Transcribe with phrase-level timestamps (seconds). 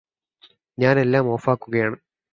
[0.77, 1.97] ഞാന് എല്ലാം ഓഫാക്കുകയാണ്